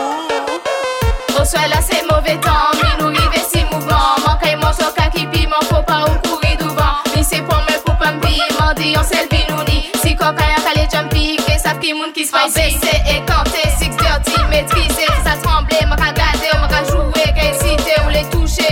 Au 1.36 1.44
sol 1.44 1.68
la 1.68 1.82
se 1.84 2.00
mouve 2.08 2.32
tan 2.40 2.80
Mi 2.80 2.88
nou 2.96 3.12
rive 3.12 3.44
si 3.44 3.60
mouvan 3.68 4.24
Man 4.24 4.40
kay 4.40 4.56
man 4.56 4.72
ki 5.12 5.28
piman 5.36 5.68
Fou 5.68 5.84
ou 5.84 6.16
kouri 6.24 6.56
douvan 6.56 7.04
Ni 7.12 7.20
se 7.20 7.44
pou 7.44 7.60
mè 7.68 7.76
pou 7.84 7.92
pa 8.00 8.16
mbi 8.16 8.40
Mandi 8.56 8.96
yon 8.96 9.04
sel 9.04 9.28
binouni 9.28 9.92
Si 10.00 10.16
kokan 10.16 10.48
ya 10.48 10.64
kale 10.64 10.88
jumpi 10.88 11.36
Ke 11.44 11.60
sap 11.60 11.76
ki 11.84 11.92
moun 11.92 12.16
ki 12.16 12.24
spicy 12.24 12.80
Se 12.80 12.96
ekante, 13.18 13.68
6 13.84 14.00
dirty, 14.00 14.40
metrize 14.48 15.12
Sa 15.28 15.36
tremble, 15.44 15.84
man 15.92 16.00
ka 16.00 16.21
yo 16.52 16.58
mwen 16.60 16.70
ka 16.70 16.82
jwwe 16.88 17.24
ke 17.32 17.48
esite 17.50 17.94
Ou 18.04 18.10
le 18.12 18.22
touche, 18.30 18.68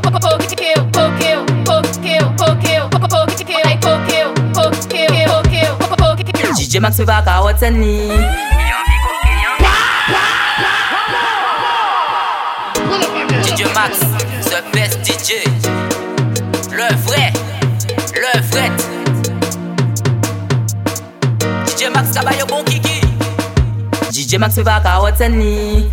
koke 6.00 6.24
DJ 6.70 6.80
Max 6.80 6.96
feva 6.96 7.22
ka 7.24 7.40
woten 7.42 7.80
ni 7.80 8.08
DJ 13.42 13.66
Max, 13.74 13.98
the 14.50 14.62
best 14.72 14.98
DJ 15.02 15.79
Le 18.32 18.40
vrai. 18.42 18.70
DJ 21.66 21.88
Max 21.92 22.12
Caballo 22.12 22.46
bon 22.46 22.62
kiki. 22.64 23.00
DJ 24.12 24.36
Max 24.38 24.54
fait 24.54 24.62
pas 24.62 24.80
carotte 24.80 25.20
ni. 25.20 25.88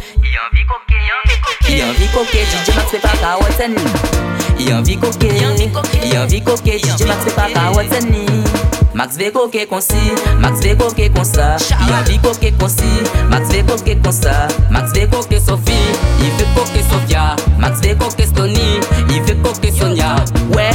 Il 1.70 1.84
envie 1.84 2.08
coquer, 2.14 2.44
DJ 2.44 2.76
Max 2.76 2.92
fait 2.92 3.00
pas 3.00 3.18
carotte 3.20 3.70
ni. 3.70 3.84
Il 4.60 4.74
envie 4.74 4.98
coquer, 4.98 5.32
il 6.04 6.18
envie 6.18 6.42
coquer, 6.42 6.78
DJ 6.80 7.06
Max 7.08 7.24
fait 7.24 7.36
pas 7.36 7.50
carotte 7.52 8.02
ni. 8.10 8.67
Max 8.98 9.20
ve 9.20 9.32
koke 9.32 9.66
konsi, 9.66 9.96
Max 10.42 10.64
ve 10.64 10.78
koke 10.78 11.14
konsa 11.14 11.58
Yon 11.90 12.04
vi 12.10 12.22
koke 12.22 12.52
konsi, 12.60 12.84
Max 13.30 13.54
ve 13.54 13.66
koke 13.66 14.02
konsa 14.04 14.48
Max 14.72 14.96
ve 14.96 15.10
koke 15.10 15.40
Sofi, 15.40 15.72
i 16.20 16.32
ve 16.40 16.46
koke 16.56 16.84
Sofia 16.90 17.36
Max 17.60 17.84
ve 17.84 17.98
koke 17.98 18.26
Stony, 18.26 18.80
i 19.16 19.22
ve 19.28 19.44
koke 19.44 19.72
Sonia. 19.72 20.16
We, 20.50 20.72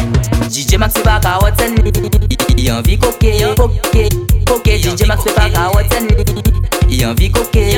DJ 0.48 0.76
Max 0.76 0.92
se 0.92 1.04
baka 1.04 1.38
woten 1.38 1.74
li 1.74 2.66
Yon 2.66 2.82
vi 2.86 2.98
koke, 2.98 3.36
yon 3.40 3.56
koke, 3.56 4.08
koke 4.46 4.78
DJ 4.78 5.06
Max 5.06 5.24
se 5.24 5.30
baka 5.36 5.70
woten 5.74 6.06
li 6.06 7.02
Yon 7.02 7.16
vi 7.16 7.32
koke, 7.32 7.72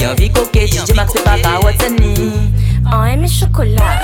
yon 0.00 0.16
vi 0.18 0.28
koke, 0.28 0.66
DJ 0.66 0.96
Max 0.96 1.12
se 1.12 1.22
baka 1.24 1.60
woten 1.62 1.96
li 2.02 2.30
An 2.90 3.08
eme 3.12 3.28
chokola 3.28 4.02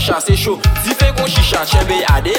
chacha, 0.00 0.20
se 0.20 0.36
chou 0.36 0.58
Zife 0.84 1.12
kon 1.16 1.26
chicha, 1.26 1.64
chebe 1.66 2.04
ade 2.14 2.37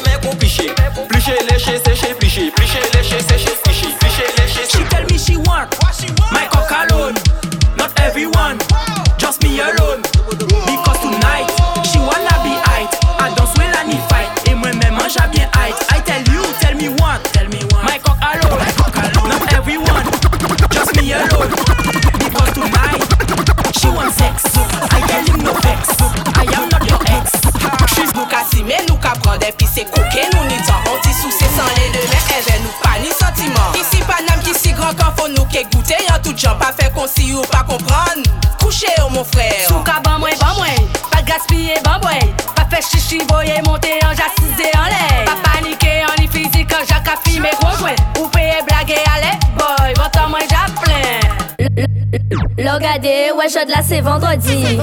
vendredi. 54.09 54.77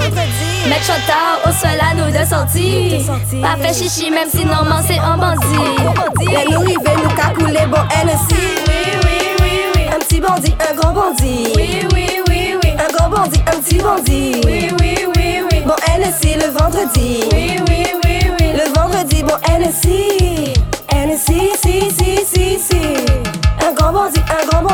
Mettre 0.69 0.85
chantard 0.85 1.39
au 1.45 1.51
solano 1.51 2.11
de 2.11 2.25
sortie. 2.25 3.05
Pas 3.41 3.57
fait 3.61 3.73
chichi, 3.73 4.09
même 4.09 4.29
si 4.29 4.45
normalement 4.45 4.81
c'est 4.87 4.99
un 4.99 5.17
bandit. 5.17 5.75
Mais 6.25 6.45
nous 6.49 6.59
rivés, 6.59 6.97
nous 7.03 7.15
cacouler, 7.15 7.65
bon 7.67 7.83
NC. 8.05 8.31
Oui, 8.31 8.73
oui, 9.03 9.17
oui, 9.41 9.51
oui. 9.75 9.81
Un 9.93 9.99
petit 9.99 10.21
bandit, 10.21 10.55
un 10.69 10.75
grand 10.75 10.93
bandit. 10.93 11.47
Oui, 11.55 11.87
oui, 11.93 12.07
oui, 12.27 12.55
oui. 12.63 12.71
Un 12.77 12.93
grand 12.95 13.09
bandit, 13.09 13.41
un 13.47 13.59
petit 13.59 13.77
bandit. 13.79 14.41
Oui, 14.45 14.69
oui, 14.79 14.95
oui, 15.15 15.43
oui. 15.51 15.61
Bon 15.65 15.75
NC 15.97 16.37
le 16.41 16.51
vendredi. 16.57 17.23
Oui, 17.33 17.57
oui, 17.67 17.85
oui, 18.03 18.19
oui. 18.39 18.53
Le 18.53 18.73
vendredi, 18.73 19.23
bon 19.23 19.37
NSI. 19.59 20.26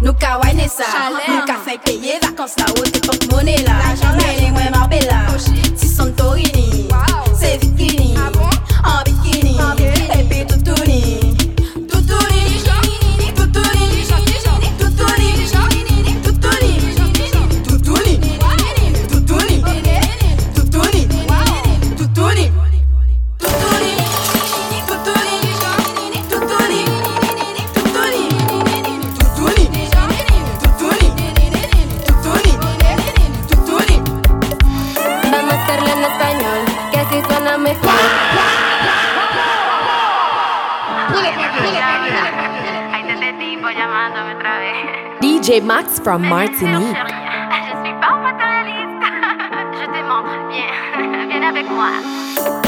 Nou 0.00 0.14
ka 0.20 0.38
waj 0.38 0.54
nesa 0.54 0.86
Nou 1.26 1.42
ka 1.48 1.56
fay 1.64 1.78
peye 1.84 2.18
vakans 2.22 2.54
la 2.60 2.66
ou 2.76 2.84
te 2.86 3.02
pok 3.06 3.26
mone 3.32 3.56
la 3.66 3.78
from 46.10 46.28
Martinique. 46.28 46.96
Je 47.66 47.74
suis 47.84 47.94
pas 48.02 48.16
matérialiste. 48.26 49.06
Je 49.78 49.86
te 49.94 50.00
montre. 50.10 50.32
Viens, 50.50 51.28
viens 51.28 51.48
avec 51.48 51.70
moi. 51.70 51.92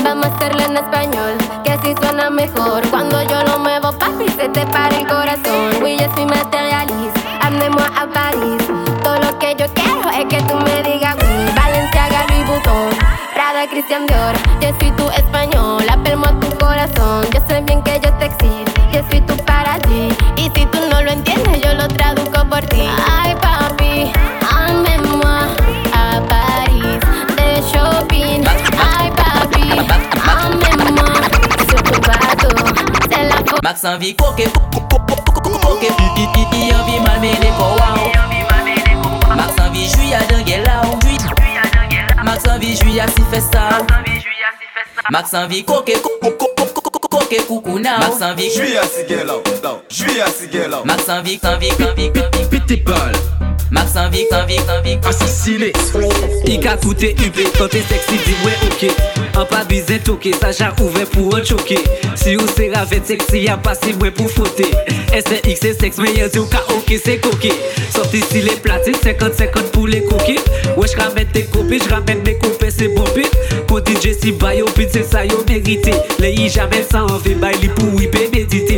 Vamos 0.04 0.26
a 0.26 0.28
hacerlo 0.28 0.60
en 0.68 0.76
español, 0.76 1.34
que 1.64 1.72
así 1.72 1.92
suena 2.00 2.30
mejor. 2.30 2.86
Cuando 2.90 3.20
yo 3.22 3.42
lo 3.42 3.58
muevo, 3.58 3.90
papi, 3.98 4.28
se 4.28 4.48
te 4.48 4.64
para 4.66 4.96
el 4.96 5.08
corazón. 5.08 5.82
Oui, 5.82 5.96
yo 5.98 6.06
soy 6.14 6.26
materialista, 6.26 7.20
amenez-moi 7.40 7.88
a 8.00 8.06
París. 8.06 8.62
Todo 9.02 9.18
lo 9.18 9.36
que 9.40 9.56
yo 9.58 9.66
quiero 9.74 10.08
es 10.20 10.26
que 10.32 10.40
tú 10.48 10.54
me 10.66 10.76
digas 10.88 11.16
oui. 11.22 11.52
Valenciaga, 11.60 12.24
Louis 12.28 12.46
Vuitton, 12.46 12.90
Prada, 13.34 13.66
Christian 13.66 14.06
Dior. 14.06 14.34
Yo 14.60 14.68
soy 14.78 14.92
tu 14.92 15.10
Max 33.62 33.84
anvi 33.84 34.14
koke, 34.14 34.48
koke 35.62 35.86
I 35.86 36.72
anvi 36.72 36.98
malmene 37.00 37.52
kowa 37.56 37.96
Max 39.36 39.60
anvi 39.60 39.86
juya 39.86 40.18
denge 40.28 40.58
la 40.66 40.82
ou 40.82 40.98
Max 42.24 42.48
anvi 42.48 42.74
juya 42.74 43.06
si 43.08 43.22
festa 43.30 43.86
Max 45.12 45.34
anvi 45.34 45.62
koke, 45.62 45.94
koke 47.08 47.38
koukouna 47.46 47.94
ou 47.94 48.00
Max 48.00 48.22
anvi 48.22 48.50
juya 48.50 48.82
si 48.82 49.06
Juya 49.90 50.26
si 50.26 50.48
gela 50.48 50.82
Max 50.84 51.08
anvi, 51.08 51.38
anvi, 51.42 51.70
anvi, 51.70 52.10
anvi 52.18 52.48
Pite 52.50 52.82
bal 52.82 53.41
envie. 53.72 53.80
Pété 53.80 53.80
balle. 53.80 53.82
Max 53.82 53.96
envie, 53.96 54.26
envie, 54.32 54.58
envie. 54.78 54.98
Assassiné. 55.06 55.72
Il 56.46 56.60
ka 56.60 56.76
coûté 56.76 57.14
UP 57.24 57.36
quand 57.58 57.68
t'es 57.68 57.82
sexy, 57.82 58.14
dis 58.26 58.34
ouais 58.44 58.56
ok. 58.66 58.90
En 59.36 59.46
pas 59.46 59.64
bizé 59.64 59.98
toqué, 59.98 60.32
j'ai 60.58 60.84
ouvert 60.84 61.06
pour 61.06 61.34
un 61.36 61.44
choqué. 61.44 61.78
Si 62.14 62.36
ou 62.36 62.46
c'est 62.54 62.70
ravette 62.74 63.06
sexy, 63.06 63.40
y'a 63.40 63.56
pas 63.56 63.74
si 63.74 63.94
moins 63.94 64.10
pour 64.10 64.30
fauter. 64.30 64.70
SX 65.12 65.58
c'est 65.60 65.80
sexe, 65.80 65.96
mais 65.98 66.12
y'a 66.14 66.28
ka 66.28 66.62
ok, 66.70 67.00
c'est 67.02 67.18
coqué. 67.18 67.52
Sorti 67.94 68.22
si 68.30 68.42
les 68.42 68.56
platines, 68.56 68.94
50-50 68.94 69.70
pour 69.72 69.86
les 69.86 70.02
coquets. 70.04 70.40
Ouais, 70.76 70.86
j'ramène 70.94 71.28
tes 71.28 71.44
copines, 71.44 71.82
j'ramène 71.86 72.22
mes 72.24 72.36
copains, 72.38 72.68
c'est 72.70 72.88
bon 72.88 73.04
pit. 73.14 73.30
Pour 73.66 73.78
DJ 73.80 74.14
si 74.20 74.32
bayo, 74.32 74.66
pit 74.74 74.88
c'est 74.92 75.10
ça 75.10 75.24
yo 75.24 75.44
mérité. 75.48 75.92
Les 76.18 76.32
y 76.32 76.48
jamais 76.48 76.84
sans 76.90 77.06
envie, 77.06 77.34
bail 77.34 77.70
pour 77.76 78.00
y 78.00 78.08
méditer 78.08 78.76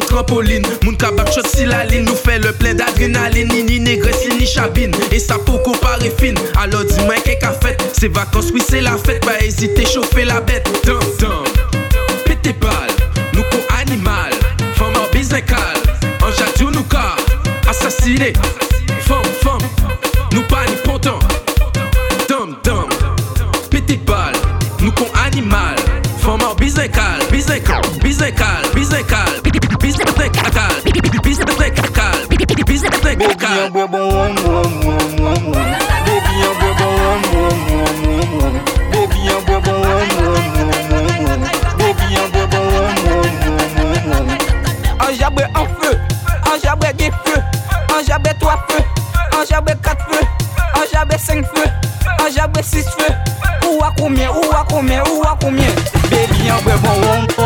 trampoline. 0.00 0.66
Moun 0.82 0.96
shot 1.32 1.46
si 1.54 1.64
la 1.64 1.84
ligne 1.84 2.04
nous 2.04 2.14
fait 2.14 2.38
le 2.38 2.52
plein 2.52 2.74
d'adrénaline. 2.74 3.48
Ni 3.48 3.62
ni 3.62 3.80
négresse, 3.80 4.26
ni 4.38 4.46
chabine. 4.46 4.94
Et 5.12 5.18
ça 5.18 5.38
pour 5.38 5.62
comparer 5.62 6.12
fine. 6.18 6.38
Alors 6.56 6.84
dis-moi 6.84 7.14
qu'est-ce 7.24 7.38
qu'a. 7.38 7.52
C'est 7.92 8.08
vacances, 8.08 8.50
oui, 8.52 8.62
c'est 8.66 8.80
la 8.80 8.96
fête. 8.96 9.24
Pas 9.24 9.40
hésiter, 9.40 9.84
chauffer 9.86 10.24
la 10.24 10.40
bête. 10.40 10.68
Dum, 10.84 10.98
dum. 11.18 11.44
Pété 12.24 12.52
balle, 12.52 12.70
nous 13.32 13.42
qu'on 13.42 13.74
animal. 13.80 14.32
Femme 14.74 14.92
en. 14.96 15.14
En 16.24 16.70
nous 16.70 16.82
ka. 16.84 17.16
Assassiné. 17.68 18.32
Femme, 19.00 19.22
femme. 19.42 19.58
Nous 20.32 20.42
pas 20.42 20.64
ni 20.68 20.76
pourtant. 20.84 21.18
Dum, 22.28 22.56
dum. 22.64 22.88
Pété 23.70 23.96
balle, 23.96 24.34
nous 24.80 24.92
qu'on 24.92 25.08
animal. 25.26 25.76
Femme 26.18 26.42
en 26.42 26.54
business 26.54 26.88
cal. 26.92 27.20
Business 27.30 27.62
Baby, 33.44 33.60
I'm. 33.60 33.84
Baby, 36.08 36.48
Baby, 38.90 39.20
Baby, 41.76 42.16
Un 45.00 45.12
en 45.54 45.66
feu, 45.66 45.94
des 46.94 47.10
feux, 47.10 47.42
un 47.90 48.02
jabret 48.06 48.34
trois 48.40 48.58
feux, 48.68 48.84
un 49.38 49.44
jabret 49.44 49.76
quatre 49.82 50.06
feux, 50.10 50.26
un 50.74 50.84
jabret 50.90 51.18
cinq 51.18 51.44
feux, 51.54 51.70
un 52.06 52.30
jabret 52.34 52.62
six 52.62 52.86
feux. 52.98 53.14
Où 53.68 53.84
à 53.84 53.92
combien, 53.98 54.30
où 54.30 54.42
à 54.52 54.64
combien, 54.70 55.02
où 55.02 55.22
à 55.22 55.36
combien? 55.38 55.68
Baby, 56.10 56.48
I'm 56.48 56.64
boy, 56.64 56.76
boom, 56.80 57.26
boom. 57.36 57.43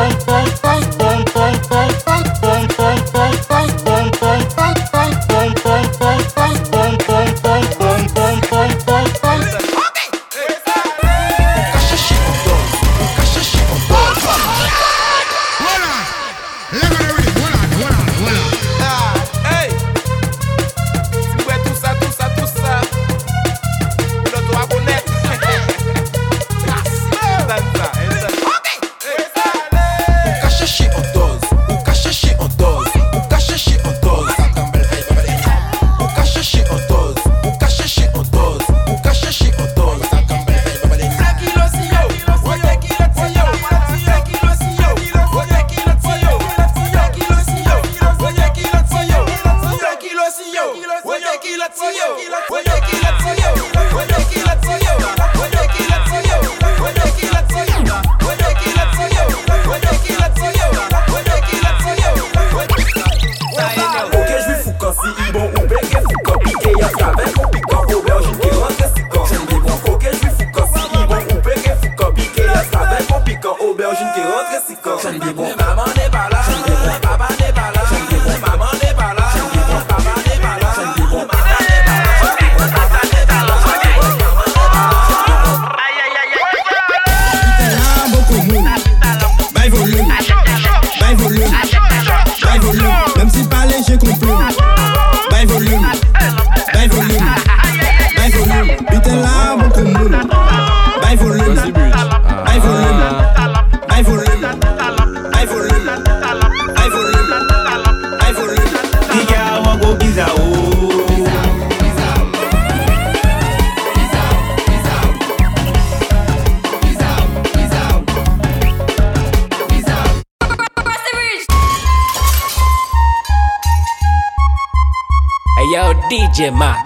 DJ 126.38 126.50
Max. 126.52 126.78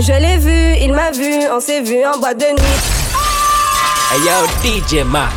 Je 0.00 0.12
l'ai 0.12 0.36
vu, 0.36 0.76
il 0.82 0.92
m'a 0.92 1.10
vu, 1.12 1.48
on 1.50 1.60
s'est 1.60 1.80
vu 1.80 2.04
en 2.04 2.18
boîte 2.18 2.40
de 2.40 2.44
nuit. 2.44 2.80
Hey 4.12 4.20
yo, 4.20 4.46
DJ 4.62 5.02
Max. 5.06 5.32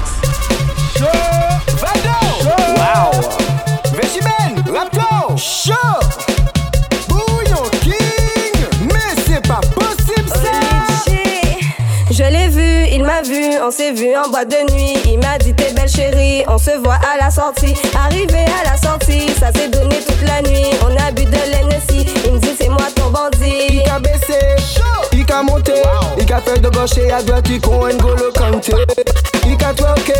Wow! 2.75 3.11
Veggie 3.93 4.19
Ben, 4.19 4.73
Raptor! 4.73 5.37
Chaud 5.37 6.26
on 13.63 13.71
s'est 13.71 13.91
vu 13.91 14.15
en 14.15 14.29
boîte 14.29 14.49
de 14.49 14.73
nuit. 14.73 14.93
Il 15.05 15.19
m'a 15.19 15.37
dit 15.37 15.53
t'es 15.53 15.71
belle 15.73 15.89
chérie, 15.89 16.43
on 16.47 16.57
se 16.57 16.71
voit 16.83 16.99
à 17.13 17.23
la 17.23 17.29
sortie. 17.29 17.73
Arrivé 18.05 18.45
à 18.61 18.71
la 18.71 18.77
sortie, 18.77 19.27
ça 19.39 19.51
s'est 19.51 19.69
donné 19.69 19.97
toute 20.05 20.21
la 20.21 20.41
nuit. 20.41 20.69
On 20.83 20.95
a 20.95 21.11
bu 21.11 21.25
de 21.25 21.31
l'NSI, 21.31 22.05
il 22.25 22.33
me 22.33 22.39
dit 22.39 22.55
c'est 22.59 22.69
moi 22.69 22.87
ton 22.95 23.09
bandit. 23.09 23.81
Il 23.83 23.89
a 23.89 23.99
baissé, 23.99 24.39
il 25.13 25.31
a 25.31 25.43
monté, 25.43 25.73
il 26.19 26.33
a 26.33 26.41
fait 26.41 26.59
de 26.59 26.69
gauche 26.69 26.97
et 26.97 27.11
à 27.11 27.21
droite, 27.21 27.47
il 27.49 27.61
con 27.61 27.87
N'Golo 27.87 28.31
Kanté. 28.35 28.73
Il 29.45 29.53
a 29.65 29.73
twerké, 29.73 30.13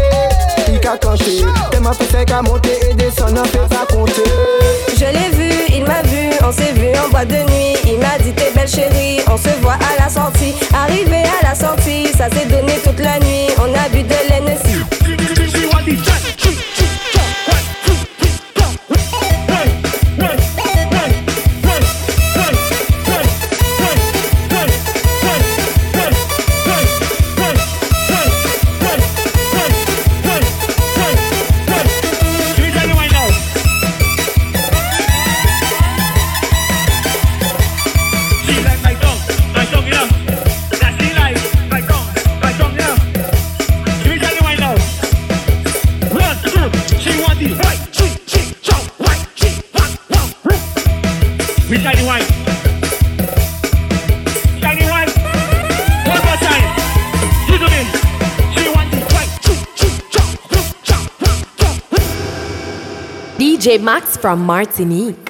il 0.69 0.87
a 0.87 0.97
canté. 0.97 1.43
Tellement 1.71 1.93
fait 1.93 2.25
qu'à 2.25 2.41
monter 2.41 2.79
et 2.89 2.93
descendre, 2.93 3.41
on 3.41 3.45
fait 3.45 3.75
pas 3.75 3.85
compter. 3.93 4.23
Je 4.95 5.05
l'ai 5.05 5.29
vu, 5.35 5.53
il 5.69 5.83
m'a 5.83 6.01
vu, 6.03 6.29
on 6.43 6.51
s'est 6.51 6.71
vu 6.73 6.87
en 6.97 7.09
boîte 7.09 7.27
de 7.27 7.35
nuit. 7.35 7.75
Il 7.85 7.99
m'a 7.99 8.17
dit 8.21 8.33
t'es 8.33 8.51
belle 8.55 8.67
chérie, 8.67 9.19
on 9.29 9.37
se 9.37 9.49
voit 9.61 9.73
à 9.73 10.01
la 10.01 10.09
sortie. 10.09 10.55
Arrivé 10.73 11.23
à 11.41 11.49
la 11.49 11.55
sortie, 11.55 12.07
ça 12.17 12.29
s'est 12.29 12.45
donné 12.45 12.66
Max 63.87 64.17
from 64.17 64.41
Martinique. 64.45 65.26